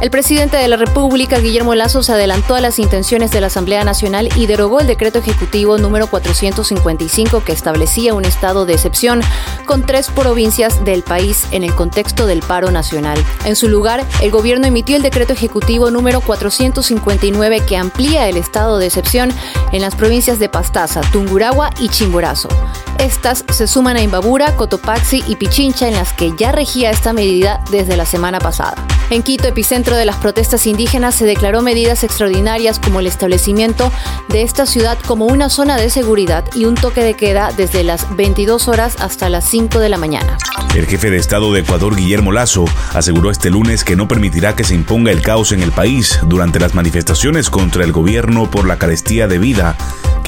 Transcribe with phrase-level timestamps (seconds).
[0.00, 3.82] El presidente de la República, Guillermo Lazo, se adelantó a las intenciones de la Asamblea
[3.82, 9.22] Nacional y derogó el decreto ejecutivo número 455 que establecía un estado de excepción
[9.66, 13.18] con tres provincias del país en el contexto del paro nacional.
[13.44, 18.78] En su lugar, el gobierno emitió el decreto ejecutivo número 459 que amplía el estado
[18.78, 19.32] de excepción
[19.72, 22.48] en las provincias de Pastaza, Tunguragua y Chimborazo.
[22.98, 27.62] Estas se suman a Imbabura, Cotopaxi y Pichincha en las que ya regía esta medida
[27.70, 28.74] desde la semana pasada.
[29.10, 33.90] En Quito, epicentro de las protestas indígenas, se declaró medidas extraordinarias como el establecimiento
[34.28, 38.14] de esta ciudad como una zona de seguridad y un toque de queda desde las
[38.16, 40.36] 22 horas hasta las 5 de la mañana.
[40.74, 44.64] El jefe de Estado de Ecuador, Guillermo Lazo, aseguró este lunes que no permitirá que
[44.64, 48.76] se imponga el caos en el país durante las manifestaciones contra el gobierno por la
[48.76, 49.76] carestía de vida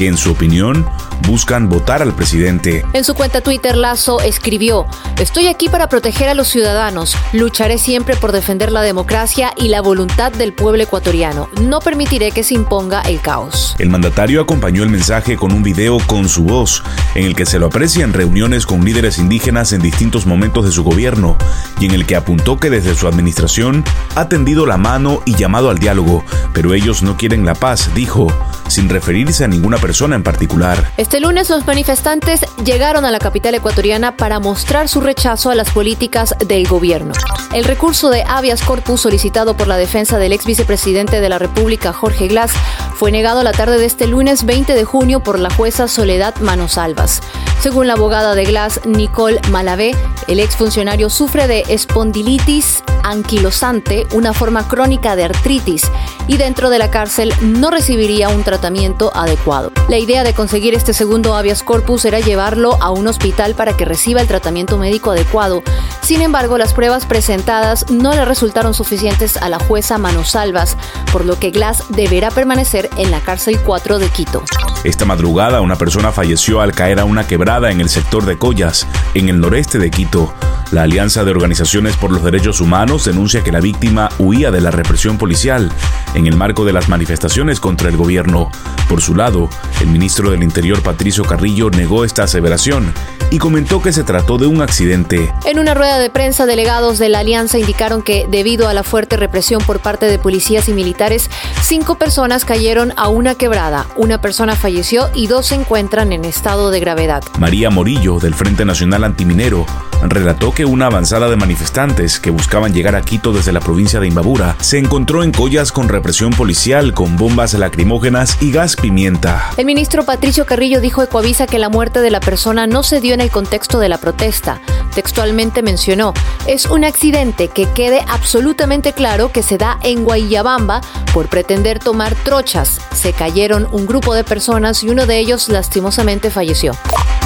[0.00, 0.86] que en su opinión
[1.28, 2.86] buscan votar al presidente.
[2.94, 4.86] En su cuenta Twitter, Lazo escribió,
[5.18, 9.82] Estoy aquí para proteger a los ciudadanos, lucharé siempre por defender la democracia y la
[9.82, 11.50] voluntad del pueblo ecuatoriano.
[11.60, 13.76] No permitiré que se imponga el caos.
[13.78, 16.82] El mandatario acompañó el mensaje con un video con su voz,
[17.14, 20.72] en el que se lo aprecia en reuniones con líderes indígenas en distintos momentos de
[20.72, 21.36] su gobierno,
[21.78, 25.68] y en el que apuntó que desde su administración ha tendido la mano y llamado
[25.68, 28.28] al diálogo, pero ellos no quieren la paz, dijo,
[28.70, 30.92] sin referirse a ninguna persona en particular.
[30.96, 35.70] Este lunes los manifestantes llegaron a la capital ecuatoriana para mostrar su rechazo a las
[35.70, 37.12] políticas del gobierno.
[37.52, 41.92] El recurso de habeas corpus solicitado por la defensa del ex vicepresidente de la República,
[41.92, 42.52] Jorge Glass,
[42.94, 47.20] fue negado la tarde de este lunes 20 de junio por la jueza Soledad Manosalvas.
[47.60, 49.94] Según la abogada de Glass, Nicole Malavé,
[50.28, 55.82] el exfuncionario sufre de espondilitis anquilosante, una forma crónica de artritis,
[56.26, 59.72] y dentro de la cárcel no recibiría un tratamiento adecuado.
[59.88, 63.84] La idea de conseguir este segundo habeas corpus era llevarlo a un hospital para que
[63.84, 65.62] reciba el tratamiento médico adecuado.
[66.02, 70.76] Sin embargo, las pruebas presentadas no le resultaron suficientes a la jueza Manosalvas,
[71.12, 74.42] por lo que Glass deberá permanecer en la cárcel 4 de Quito.
[74.84, 78.86] Esta madrugada, una persona falleció al caer a una quebrada en el sector de Collas,
[79.14, 80.32] en el noreste de Quito.
[80.72, 84.70] La Alianza de Organizaciones por los Derechos Humanos denuncia que la víctima huía de la
[84.70, 85.68] represión policial
[86.14, 88.52] en el marco de las manifestaciones contra el gobierno.
[88.88, 92.94] Por su lado, el ministro del Interior Patricio Carrillo negó esta aseveración
[93.32, 95.32] y comentó que se trató de un accidente.
[95.44, 99.16] En una rueda de prensa, delegados de la alianza indicaron que, debido a la fuerte
[99.16, 101.30] represión por parte de policías y militares,
[101.62, 106.70] cinco personas cayeron a una quebrada, una persona falleció y dos se encuentran en estado
[106.70, 107.24] de gravedad.
[107.40, 109.66] María Morillo, del Frente Nacional Antiminero,
[110.02, 114.06] relató que una avanzada de manifestantes que buscaban llegar a Quito desde la provincia de
[114.06, 119.50] Imbabura se encontró en collas con represión policial, con bombas lacrimógenas y gas pimienta.
[119.56, 123.00] El ministro Patricio Carrillo dijo a Ecoavisa que la muerte de la persona no se
[123.00, 124.60] dio en el contexto de la protesta.
[124.94, 126.14] Textualmente mencionó,
[126.46, 130.80] es un accidente que quede absolutamente claro que se da en Guayabamba
[131.12, 132.80] por pretender tomar trochas.
[132.92, 136.72] Se cayeron un grupo de personas y uno de ellos lastimosamente falleció.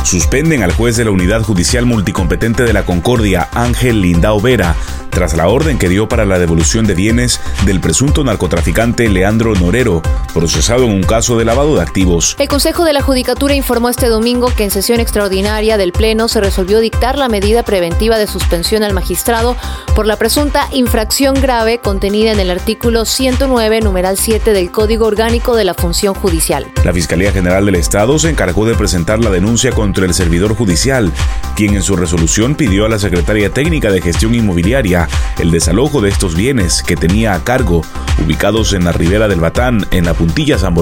[0.04, 4.76] Suspenden al juez de la Unidad Judicial Multicompetente de la Concordia, Ángel Lindao Vera,
[5.08, 10.02] tras la orden que dio para la devolución de bienes del presunto narcotraficante Leandro Norero,
[10.34, 12.36] procesado en un caso de lavado de activos.
[12.38, 16.40] El Consejo de la Judicatura informó este domingo que en sesión extraordinaria del Pleno se
[16.40, 19.56] resolvió dictar la medida preventiva de suspensión al magistrado
[19.94, 25.56] por la presunta infracción grave contenida en el artículo 109, numeral 7 del Código Orgánico
[25.56, 26.70] de la Función Judicial.
[26.84, 31.12] La Fiscalía General del Estado se encargó de presentar la denuncia contra el servidor judicial,
[31.54, 36.08] quien en su resolución pidió a la Secretaria Técnica de Gestión Inmobiliaria el desalojo de
[36.08, 37.82] estos bienes que tenía a cargo,
[38.24, 40.74] ubicados en la ribera del Batán, en la puntilla San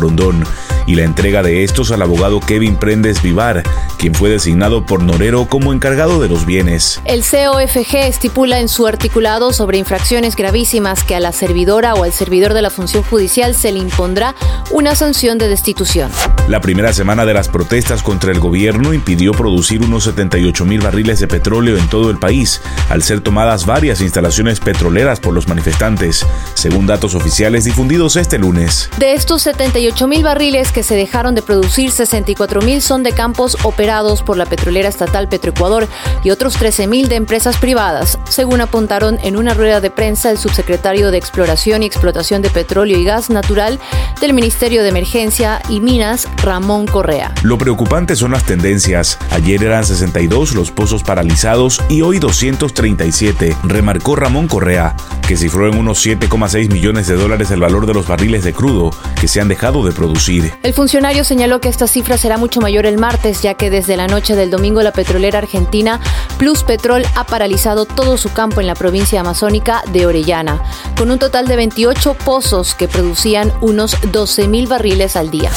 [0.87, 3.63] y la entrega de estos al abogado Kevin Prendes Vivar,
[3.99, 7.01] quien fue designado por Norero como encargado de los bienes.
[7.05, 12.13] El COFG estipula en su articulado sobre infracciones gravísimas que a la servidora o al
[12.13, 14.35] servidor de la función judicial se le impondrá
[14.71, 16.11] una sanción de destitución.
[16.49, 21.21] La primera semana de las protestas contra el gobierno impidió producir unos 78 mil barriles
[21.21, 26.27] de petróleo en todo el país, al ser tomadas varias instalaciones petroleras por los manifestantes,
[26.55, 28.91] según datos oficiales difundidos este lunes.
[28.99, 33.57] De estos 78 mil barriles que se dejaron de producir, 64 mil son de campos
[33.63, 35.89] operados por la petrolera estatal Petroecuador
[36.25, 40.39] y otros 13 mil de empresas privadas, según apuntaron en una rueda de prensa el
[40.39, 43.79] subsecretario de Exploración y Explotación de Petróleo y Gas Natural
[44.21, 47.35] del Ministerio de Emergencia y Minas, Ramón Correa.
[47.43, 49.19] Lo preocupante son las tendencias.
[49.31, 54.97] Ayer eran 62 los pozos paralizados y hoy 237, remarcó Ramón Correa
[55.33, 58.91] que cifró en unos 7,6 millones de dólares el valor de los barriles de crudo
[59.19, 60.53] que se han dejado de producir.
[60.63, 64.09] El funcionario señaló que esta cifra será mucho mayor el martes, ya que desde la
[64.09, 66.01] noche del domingo la petrolera argentina
[66.37, 70.61] Plus Petrol ha paralizado todo su campo en la provincia amazónica de Orellana,
[70.99, 75.51] con un total de 28 pozos que producían unos 12 mil barriles al día.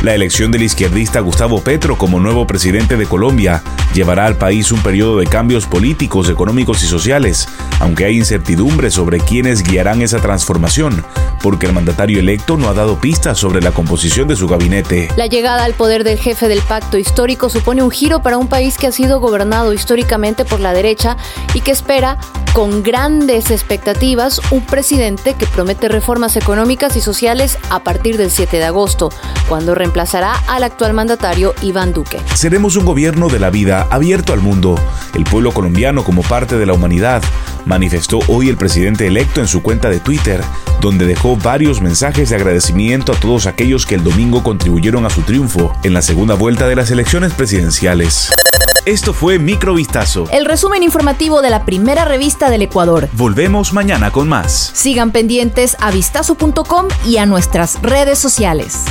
[0.00, 3.64] La elección del izquierdista Gustavo Petro como nuevo presidente de Colombia
[3.94, 7.48] llevará al país un periodo de cambios políticos, económicos y sociales,
[7.80, 11.04] aunque hay incertidumbre sobre quiénes guiarán esa transformación,
[11.42, 15.08] porque el mandatario electo no ha dado pistas sobre la composición de su gabinete.
[15.16, 18.76] La llegada al poder del jefe del pacto histórico supone un giro para un país
[18.78, 21.16] que ha sido gobernado históricamente por la derecha
[21.54, 22.18] y que espera
[22.52, 28.58] con grandes expectativas un presidente que promete reformas económicas y sociales a partir del 7
[28.58, 29.10] de agosto,
[29.48, 32.20] cuando reemplazará al actual mandatario Iván Duque.
[32.34, 34.78] Seremos un gobierno de la vida abierto al mundo,
[35.14, 37.22] el pueblo colombiano como parte de la humanidad,
[37.64, 40.42] manifestó hoy el presidente electo en su cuenta de Twitter,
[40.82, 45.22] donde dejó varios mensajes de agradecimiento a todos aquellos que el domingo contribuyeron a su
[45.22, 48.30] triunfo en la segunda vuelta de las elecciones presidenciales.
[48.84, 50.26] Esto fue Microvistazo.
[50.32, 53.08] El resumen informativo de la primera revista del Ecuador.
[53.12, 54.70] Volvemos mañana con más.
[54.74, 58.84] Sigan pendientes a vistazo.com y a nuestras redes sociales.